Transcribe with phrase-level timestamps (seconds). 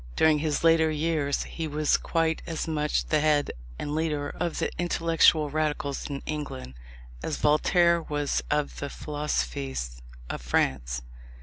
[0.15, 4.71] During his later years he was quite as much the head and leader of the
[4.79, 6.73] intellectual radicals in England,
[7.21, 11.03] as Voltaire was of the philosophes of France.